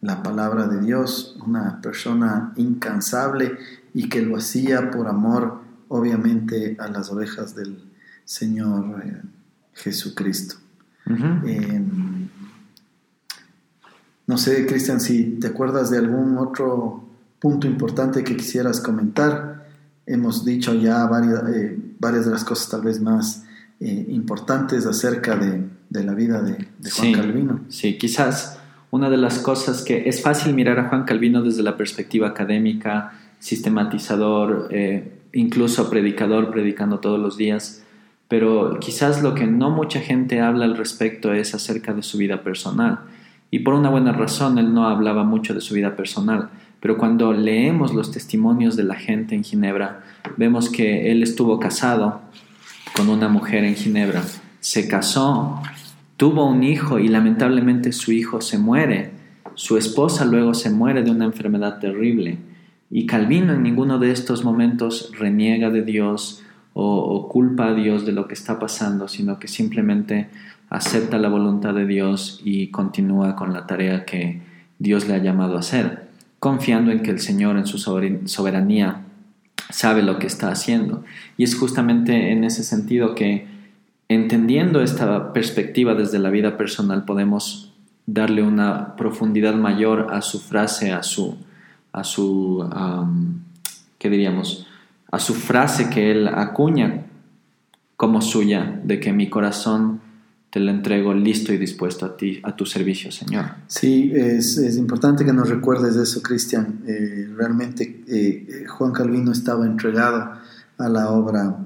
la 0.00 0.22
palabra 0.22 0.66
de 0.66 0.80
Dios, 0.80 1.38
una 1.46 1.80
persona 1.80 2.52
incansable 2.56 3.56
y 3.94 4.08
que 4.08 4.20
lo 4.22 4.36
hacía 4.36 4.90
por 4.90 5.06
amor, 5.06 5.60
obviamente, 5.88 6.76
a 6.80 6.88
las 6.88 7.10
ovejas 7.10 7.54
del 7.54 7.84
Señor 8.24 9.02
eh, 9.04 9.22
Jesucristo. 9.74 10.56
Em, 11.06 12.28
no 14.26 14.38
sé, 14.38 14.66
Cristian, 14.66 15.00
si 15.00 15.38
te 15.38 15.48
acuerdas 15.48 15.90
de 15.90 15.98
algún 15.98 16.38
otro 16.38 17.01
punto 17.42 17.66
importante 17.66 18.22
que 18.22 18.36
quisieras 18.36 18.80
comentar. 18.80 19.66
Hemos 20.06 20.44
dicho 20.44 20.74
ya 20.74 21.04
varias, 21.06 21.42
eh, 21.52 21.76
varias 21.98 22.24
de 22.24 22.30
las 22.30 22.44
cosas 22.44 22.70
tal 22.70 22.82
vez 22.82 23.00
más 23.00 23.44
eh, 23.80 24.06
importantes 24.10 24.86
acerca 24.86 25.34
de, 25.36 26.04
la 26.04 26.14
vida 26.14 26.40
de, 26.40 26.68
Juan 26.88 27.12
Calvino. 27.12 27.60
Sí, 27.68 27.98
quizás 27.98 28.60
una 28.92 29.10
de 29.10 29.16
las 29.16 29.40
cosas 29.40 29.82
que 29.82 30.08
es 30.08 30.22
fácil 30.22 30.54
mirar 30.54 30.78
a 30.78 30.88
Juan 30.88 31.02
Calvino 31.02 31.42
desde 31.42 31.64
la 31.64 31.76
perspectiva 31.76 32.28
académica, 32.28 33.14
sistematizador, 33.40 34.68
eh, 34.70 35.12
incluso 35.32 35.90
predicador, 35.90 36.52
predicando 36.52 37.00
todos 37.00 37.18
los 37.18 37.36
días, 37.36 37.82
pero 38.28 38.78
quizás 38.78 39.20
lo 39.20 39.34
que 39.34 39.48
no 39.48 39.70
mucha 39.70 39.98
gente 39.98 40.40
habla 40.40 40.64
al 40.64 40.76
respecto 40.76 41.32
es 41.32 41.56
acerca 41.56 41.92
de 41.92 42.04
su 42.04 42.18
vida 42.18 42.44
personal. 42.44 43.00
Y 43.50 43.58
por 43.58 43.74
una 43.74 43.90
buena 43.90 44.12
razón 44.12 44.58
él 44.58 44.72
no 44.72 44.86
hablaba 44.86 45.24
mucho 45.24 45.54
de 45.54 45.60
su 45.60 45.74
vida 45.74 45.96
personal, 45.96 46.50
pero 46.82 46.98
cuando 46.98 47.32
leemos 47.32 47.94
los 47.94 48.10
testimonios 48.10 48.74
de 48.74 48.82
la 48.82 48.96
gente 48.96 49.36
en 49.36 49.44
Ginebra, 49.44 50.02
vemos 50.36 50.68
que 50.68 51.12
él 51.12 51.22
estuvo 51.22 51.60
casado 51.60 52.22
con 52.96 53.08
una 53.08 53.28
mujer 53.28 53.62
en 53.62 53.76
Ginebra, 53.76 54.24
se 54.58 54.88
casó, 54.88 55.62
tuvo 56.16 56.44
un 56.44 56.64
hijo 56.64 56.98
y 56.98 57.06
lamentablemente 57.06 57.92
su 57.92 58.10
hijo 58.10 58.40
se 58.40 58.58
muere, 58.58 59.12
su 59.54 59.76
esposa 59.76 60.24
luego 60.24 60.54
se 60.54 60.70
muere 60.70 61.04
de 61.04 61.12
una 61.12 61.24
enfermedad 61.24 61.78
terrible. 61.78 62.38
Y 62.90 63.06
Calvino 63.06 63.52
en 63.52 63.62
ninguno 63.62 64.00
de 64.00 64.10
estos 64.10 64.44
momentos 64.44 65.12
reniega 65.16 65.70
de 65.70 65.82
Dios 65.82 66.42
o, 66.74 67.28
culpa 67.28 67.68
a 67.68 67.74
Dios 67.74 68.04
de 68.04 68.12
lo 68.12 68.26
que 68.26 68.34
está 68.34 68.58
pasando, 68.58 69.06
sino 69.06 69.38
que 69.38 69.46
simplemente 69.46 70.30
acepta 70.68 71.18
la 71.18 71.28
voluntad 71.28 71.74
de 71.74 71.86
Dios 71.86 72.40
y 72.44 72.68
continúa 72.68 73.36
con 73.36 73.52
la 73.52 73.68
tarea 73.68 74.04
que 74.04 74.42
Dios 74.80 75.06
le 75.06 75.14
ha 75.14 75.18
llamado 75.18 75.56
a 75.56 75.60
hacer, 75.60 76.11
confiando 76.42 76.90
en 76.90 77.04
que 77.04 77.12
el 77.12 77.20
Señor 77.20 77.56
en 77.56 77.66
su 77.66 77.78
soberanía 77.78 79.02
sabe 79.70 80.02
lo 80.02 80.18
que 80.18 80.26
está 80.26 80.50
haciendo. 80.50 81.04
Y 81.36 81.44
es 81.44 81.54
justamente 81.56 82.32
en 82.32 82.42
ese 82.42 82.64
sentido 82.64 83.14
que, 83.14 83.46
entendiendo 84.08 84.82
esta 84.82 85.32
perspectiva 85.32 85.94
desde 85.94 86.18
la 86.18 86.30
vida 86.30 86.56
personal, 86.56 87.04
podemos 87.04 87.72
darle 88.06 88.42
una 88.42 88.96
profundidad 88.96 89.54
mayor 89.54 90.08
a 90.10 90.20
su 90.20 90.40
frase, 90.40 90.90
a 90.90 91.04
su, 91.04 91.36
a 91.92 92.02
su, 92.02 92.68
¿qué 94.00 94.10
diríamos? 94.10 94.66
a 95.12 95.20
su 95.20 95.34
frase 95.34 95.90
que 95.90 96.10
él 96.10 96.26
acuña 96.26 97.04
como 97.96 98.20
suya, 98.20 98.80
de 98.82 98.98
que 98.98 99.12
mi 99.12 99.28
corazón 99.28 100.00
te 100.52 100.60
lo 100.60 100.70
entrego 100.70 101.14
listo 101.14 101.50
y 101.54 101.56
dispuesto 101.56 102.04
a 102.04 102.14
ti, 102.14 102.38
a 102.42 102.54
tu 102.54 102.66
servicio, 102.66 103.10
Señor. 103.10 103.46
Sí, 103.68 104.12
es, 104.14 104.58
importante 104.76 105.24
que 105.24 105.32
nos 105.32 105.48
recuerdes 105.48 105.96
eso, 105.96 106.20
Cristian. 106.20 106.82
Eh, 106.86 107.26
realmente 107.34 108.04
eh, 108.06 108.66
Juan 108.68 108.92
Calvino 108.92 109.32
estaba 109.32 109.64
entregado 109.64 110.32
a 110.76 110.88
la 110.90 111.08
obra 111.08 111.56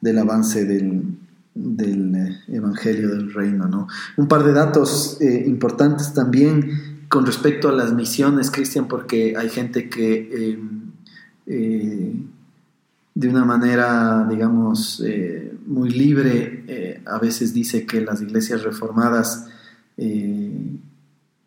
del 0.00 0.18
avance 0.18 0.64
del, 0.64 1.16
del 1.54 2.14
eh, 2.16 2.36
Evangelio 2.48 3.10
del 3.10 3.32
Reino. 3.32 3.68
¿no? 3.68 3.86
Un 4.16 4.26
par 4.26 4.42
de 4.42 4.52
datos 4.52 5.18
importantes 5.20 6.12
también 6.12 7.06
con 7.08 7.26
respecto 7.26 7.68
a 7.68 7.72
las 7.72 7.92
misiones, 7.92 8.50
Cristian, 8.50 8.88
porque 8.88 9.36
hay 9.38 9.48
gente 9.48 9.88
que 9.88 10.58
de 13.14 13.28
una 13.28 13.44
manera, 13.44 14.26
digamos, 14.28 15.00
eh, 15.06 15.56
muy 15.66 15.90
libre, 15.90 16.64
eh, 16.66 17.02
a 17.06 17.18
veces 17.18 17.54
dice 17.54 17.86
que 17.86 18.00
las 18.00 18.20
iglesias 18.20 18.64
reformadas 18.64 19.46
eh, 19.96 20.78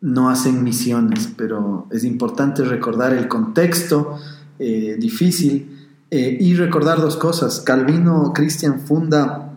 no 0.00 0.30
hacen 0.30 0.64
misiones, 0.64 1.28
pero 1.36 1.86
es 1.90 2.04
importante 2.04 2.64
recordar 2.64 3.12
el 3.12 3.28
contexto 3.28 4.18
difícil 4.58 5.88
y 6.10 6.54
recordar 6.54 7.00
dos 7.00 7.16
cosas. 7.16 7.60
Calvino 7.60 8.32
Cristian 8.32 8.80
funda 8.80 9.52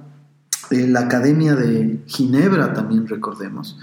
la 0.70 1.00
Academia 1.00 1.56
de 1.56 2.02
Ginebra, 2.06 2.74
también 2.74 3.08
recordemos. 3.08 3.80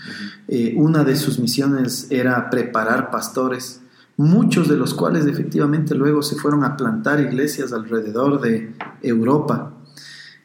una 0.76 1.02
de 1.02 1.16
sus 1.16 1.40
misiones 1.40 2.06
era 2.10 2.50
preparar 2.50 3.10
pastores 3.10 3.80
muchos 4.18 4.68
de 4.68 4.76
los 4.76 4.94
cuales 4.94 5.26
efectivamente 5.26 5.94
luego 5.94 6.22
se 6.22 6.34
fueron 6.34 6.64
a 6.64 6.76
plantar 6.76 7.20
iglesias 7.20 7.72
alrededor 7.72 8.40
de 8.40 8.74
Europa, 9.00 9.72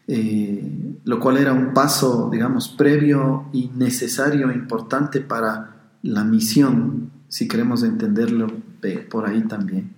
eh, 0.07 0.99
lo 1.03 1.19
cual 1.19 1.37
era 1.37 1.53
un 1.53 1.73
paso, 1.73 2.29
digamos, 2.31 2.69
previo 2.69 3.45
y 3.51 3.71
necesario, 3.75 4.51
importante 4.51 5.21
para 5.21 5.89
la 6.03 6.23
misión, 6.23 7.11
si 7.27 7.47
queremos 7.47 7.83
entenderlo 7.83 8.47
por 9.09 9.25
ahí 9.25 9.41
también. 9.43 9.95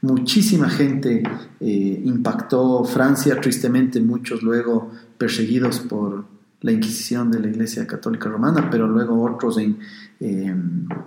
Muchísima 0.00 0.68
gente 0.68 1.22
eh, 1.60 2.02
impactó 2.04 2.82
Francia, 2.82 3.40
tristemente 3.40 4.00
muchos 4.00 4.42
luego 4.42 4.90
perseguidos 5.16 5.78
por 5.78 6.24
la 6.60 6.72
Inquisición 6.72 7.30
de 7.30 7.38
la 7.38 7.48
Iglesia 7.48 7.86
Católica 7.86 8.28
Romana, 8.28 8.68
pero 8.70 8.88
luego 8.88 9.22
otros 9.22 9.58
en 9.58 9.78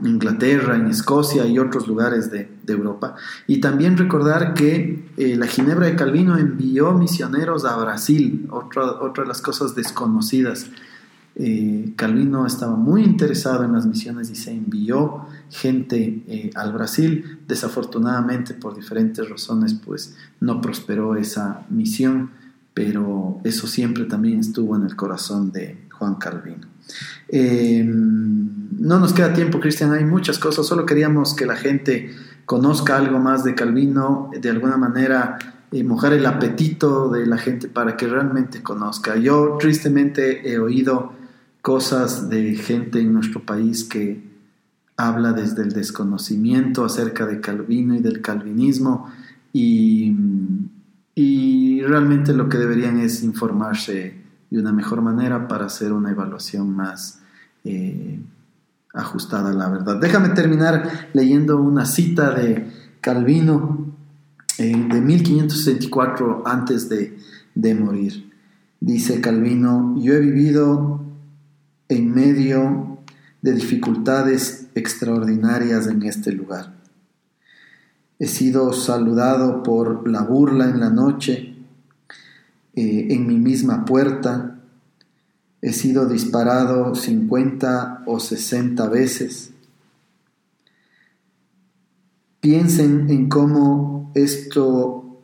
Inglaterra, 0.03 0.75
en 0.75 0.87
Escocia 0.87 1.45
y 1.45 1.57
otros 1.57 1.87
lugares 1.87 2.31
de, 2.31 2.49
Europa. 2.67 3.15
Y 3.47 3.59
también 3.59 3.95
recordar 3.95 4.53
que 4.53 5.07
eh, 5.17 5.35
la 5.35 5.47
Ginebra 5.47 5.85
de 5.85 5.95
Calvino 5.95 6.37
envió 6.37 6.93
misioneros 6.93 7.63
a 7.63 7.77
Brasil, 7.77 8.47
otra, 8.49 8.83
otra 9.01 9.23
de 9.23 9.27
las 9.27 9.41
cosas 9.41 9.75
desconocidas. 9.75 10.67
Eh, 11.35 11.93
Calvino 11.95 12.45
estaba 12.47 12.75
muy 12.75 13.03
interesado 13.03 13.65
en 13.65 13.73
las 13.73 13.85
misiones 13.85 14.29
y 14.29 14.35
se 14.35 14.51
envió 14.51 15.27
gente 15.51 16.23
eh, 16.27 16.49
al 16.55 16.73
Brasil. 16.73 17.39
Desafortunadamente, 17.47 18.53
por 18.53 18.75
diferentes 18.75 19.29
razones, 19.29 19.73
pues 19.73 20.15
no 20.39 20.59
prosperó 20.61 21.15
esa 21.15 21.65
misión, 21.69 22.31
pero 22.73 23.39
eso 23.43 23.67
siempre 23.67 24.05
también 24.05 24.39
estuvo 24.39 24.75
en 24.75 24.83
el 24.83 24.95
corazón 24.95 25.51
de 25.51 25.85
Juan 25.91 26.15
Calvino. 26.15 26.74
No 27.31 28.99
nos 28.99 29.13
queda 29.13 29.33
tiempo, 29.33 29.59
Cristian, 29.59 29.93
hay 29.93 30.05
muchas 30.05 30.37
cosas, 30.37 30.65
solo 30.67 30.85
queríamos 30.85 31.33
que 31.33 31.45
la 31.45 31.55
gente 31.55 32.13
conozca 32.45 32.97
algo 32.97 33.19
más 33.19 33.43
de 33.43 33.55
Calvino, 33.55 34.29
de 34.39 34.49
alguna 34.49 34.77
manera 34.77 35.37
eh, 35.71 35.83
mojar 35.83 36.13
el 36.13 36.25
apetito 36.25 37.09
de 37.09 37.25
la 37.25 37.37
gente 37.37 37.67
para 37.67 37.97
que 37.97 38.07
realmente 38.07 38.61
conozca. 38.61 39.15
Yo 39.15 39.57
tristemente 39.59 40.49
he 40.49 40.59
oído 40.59 41.13
cosas 41.61 42.29
de 42.29 42.55
gente 42.55 42.99
en 42.99 43.13
nuestro 43.13 43.43
país 43.43 43.83
que 43.83 44.23
habla 44.97 45.33
desde 45.33 45.63
el 45.63 45.73
desconocimiento 45.73 46.85
acerca 46.85 47.25
de 47.25 47.41
Calvino 47.41 47.95
y 47.95 47.99
del 47.99 48.21
calvinismo 48.21 49.11
y, 49.51 50.15
y 51.15 51.81
realmente 51.81 52.33
lo 52.33 52.47
que 52.47 52.57
deberían 52.57 52.99
es 52.99 53.23
informarse 53.23 54.24
de 54.55 54.61
una 54.61 54.71
mejor 54.71 55.01
manera 55.01 55.49
para 55.49 55.65
hacer 55.65 55.91
una 55.91 56.11
evaluación 56.11 56.73
más 56.73 57.19
eh, 57.65 58.21
ajustada 58.93 59.49
a 59.49 59.53
la 59.53 59.67
verdad. 59.67 59.99
Déjame 59.99 60.29
terminar 60.29 61.09
leyendo 61.13 61.57
una 61.59 61.85
cita 61.85 62.31
de 62.31 62.71
Calvino 63.01 63.93
eh, 64.57 64.87
de 64.89 65.01
1564 65.01 66.43
antes 66.45 66.87
de, 66.87 67.17
de 67.53 67.75
morir. 67.75 68.31
Dice 68.79 69.19
Calvino, 69.19 69.93
yo 69.97 70.13
he 70.13 70.19
vivido 70.21 71.03
en 71.89 72.13
medio 72.13 72.99
de 73.41 73.51
dificultades 73.51 74.67
extraordinarias 74.73 75.87
en 75.87 76.03
este 76.03 76.31
lugar. 76.31 76.73
He 78.19 78.27
sido 78.27 78.71
saludado 78.71 79.63
por 79.63 80.09
la 80.09 80.21
burla 80.21 80.69
en 80.69 80.79
la 80.79 80.89
noche, 80.89 81.54
eh, 82.75 83.07
en 83.11 83.27
mi 83.27 83.37
misma 83.37 83.85
puerta, 83.85 84.59
he 85.61 85.73
sido 85.73 86.07
disparado 86.07 86.93
50 86.93 88.03
o 88.05 88.19
60 88.19 88.89
veces. 88.89 89.51
Piensen 92.39 93.09
en 93.09 93.29
cómo 93.29 94.11
esto 94.13 95.21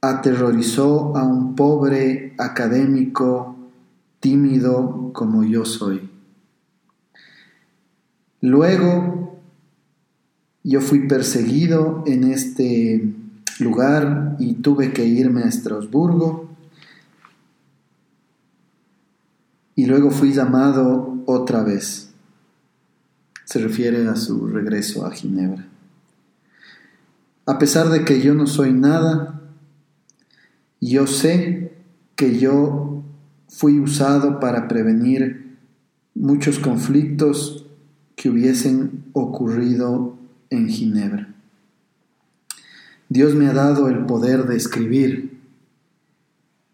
aterrorizó 0.00 1.16
a 1.16 1.24
un 1.24 1.54
pobre 1.54 2.34
académico 2.38 3.56
tímido 4.20 5.10
como 5.12 5.44
yo 5.44 5.64
soy. 5.64 6.08
Luego 8.40 9.40
yo 10.62 10.80
fui 10.80 11.08
perseguido 11.08 12.04
en 12.06 12.24
este 12.24 13.14
lugar 13.60 14.36
y 14.38 14.54
tuve 14.54 14.92
que 14.92 15.04
irme 15.04 15.42
a 15.42 15.48
Estrasburgo 15.48 16.48
y 19.78 19.86
luego 19.86 20.10
fui 20.10 20.32
llamado 20.32 21.22
otra 21.26 21.62
vez. 21.62 22.10
Se 23.44 23.60
refiere 23.60 24.08
a 24.08 24.16
su 24.16 24.48
regreso 24.48 25.06
a 25.06 25.12
Ginebra. 25.12 25.66
A 27.46 27.58
pesar 27.58 27.88
de 27.88 28.04
que 28.04 28.20
yo 28.20 28.34
no 28.34 28.46
soy 28.46 28.72
nada, 28.72 29.40
yo 30.80 31.06
sé 31.06 31.72
que 32.16 32.38
yo 32.40 33.04
fui 33.48 33.78
usado 33.78 34.40
para 34.40 34.66
prevenir 34.66 35.56
muchos 36.14 36.58
conflictos 36.58 37.66
que 38.16 38.30
hubiesen 38.30 39.04
ocurrido 39.12 40.16
en 40.50 40.68
Ginebra. 40.68 41.37
Dios 43.08 43.34
me 43.34 43.46
ha 43.46 43.52
dado 43.52 43.88
el 43.88 44.06
poder 44.06 44.46
de 44.46 44.56
escribir 44.56 45.38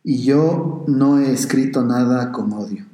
y 0.02 0.22
yo 0.24 0.84
no 0.88 1.18
he 1.18 1.32
escrito 1.32 1.84
nada 1.84 2.32
con 2.32 2.52
odio 2.52 2.84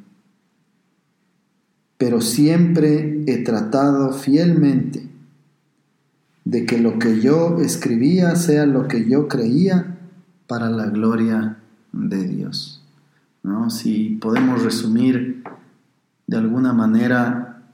pero 2.00 2.22
siempre 2.22 3.24
he 3.26 3.44
tratado 3.44 4.14
fielmente 4.14 5.06
de 6.46 6.64
que 6.64 6.78
lo 6.78 6.98
que 6.98 7.20
yo 7.20 7.58
escribía 7.60 8.36
sea 8.36 8.64
lo 8.64 8.88
que 8.88 9.06
yo 9.06 9.28
creía 9.28 9.98
para 10.46 10.70
la 10.70 10.86
gloria 10.86 11.58
de 11.92 12.26
Dios. 12.26 12.82
¿no? 13.42 13.68
Si 13.68 14.16
podemos 14.18 14.62
resumir 14.62 15.44
de 16.26 16.38
alguna 16.38 16.72
manera 16.72 17.64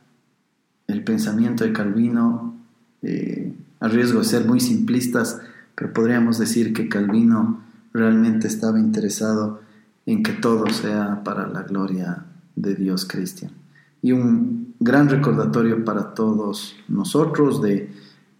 el 0.88 1.04
pensamiento 1.04 1.62
de 1.62 1.72
Calvino, 1.72 2.56
eh, 3.02 3.54
a 3.78 3.86
riesgo 3.86 4.18
de 4.18 4.24
ser 4.24 4.44
muy 4.44 4.58
simplistas, 4.58 5.40
pero 5.76 5.92
podríamos 5.92 6.38
decir 6.38 6.72
que 6.72 6.88
Calvino 6.88 7.62
realmente 7.92 8.48
estaba 8.48 8.80
interesado 8.80 9.60
en 10.06 10.24
que 10.24 10.32
todo 10.32 10.68
sea 10.70 11.22
para 11.22 11.46
la 11.46 11.62
gloria 11.62 12.24
de 12.56 12.74
Dios 12.74 13.04
cristiano 13.04 13.54
y 14.02 14.12
un 14.12 14.74
gran 14.78 15.08
recordatorio 15.08 15.84
para 15.84 16.14
todos 16.14 16.76
nosotros 16.88 17.60
de 17.60 17.90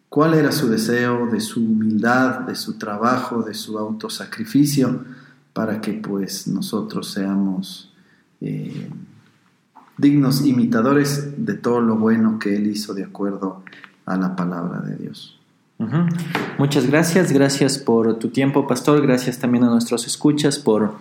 cuál 0.08 0.34
era 0.34 0.52
su 0.52 0.68
deseo, 0.68 1.26
de 1.26 1.40
su 1.40 1.60
humildad, 1.60 2.40
de 2.40 2.54
su 2.54 2.78
trabajo, 2.78 3.42
de 3.42 3.54
su 3.54 3.78
autosacrificio, 3.78 5.04
para 5.52 5.80
que 5.80 5.94
pues 5.94 6.46
nosotros 6.46 7.10
seamos 7.10 7.92
eh, 8.40 8.88
dignos 9.98 10.44
imitadores 10.44 11.44
de 11.44 11.54
todo 11.54 11.80
lo 11.80 11.96
bueno 11.96 12.38
que 12.38 12.54
él 12.54 12.66
hizo 12.66 12.94
de 12.94 13.04
acuerdo 13.04 13.64
a 14.04 14.16
la 14.16 14.36
palabra 14.36 14.80
de 14.80 14.96
Dios. 14.96 15.35
Muchas 16.58 16.86
gracias, 16.86 17.32
gracias 17.32 17.78
por 17.78 18.18
tu 18.18 18.28
tiempo, 18.28 18.66
pastor, 18.66 19.02
gracias 19.02 19.38
también 19.38 19.64
a 19.64 19.68
nuestros 19.68 20.06
escuchas 20.06 20.58
por 20.58 20.96